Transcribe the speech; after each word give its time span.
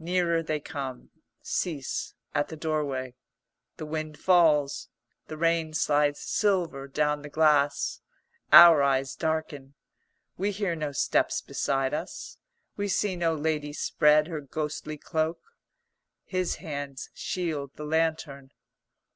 Nearer 0.00 0.42
they 0.42 0.58
come; 0.58 1.10
cease 1.40 2.14
at 2.34 2.48
the 2.48 2.56
doorway. 2.56 3.14
The 3.76 3.86
wind 3.86 4.18
falls, 4.18 4.88
the 5.28 5.36
rain 5.36 5.72
slides 5.72 6.18
silver 6.18 6.88
down 6.88 7.22
the 7.22 7.28
glass. 7.30 8.00
Our 8.50 8.82
eyes 8.82 9.14
darken; 9.14 9.74
we 10.36 10.50
hear 10.50 10.74
no 10.74 10.90
steps 10.90 11.40
beside 11.40 11.94
us; 11.94 12.38
we 12.76 12.88
see 12.88 13.14
no 13.14 13.36
lady 13.36 13.72
spread 13.72 14.26
her 14.26 14.40
ghostly 14.40 14.98
cloak. 14.98 15.38
His 16.24 16.56
hands 16.56 17.08
shield 17.14 17.70
the 17.76 17.84
lantern. 17.86 18.50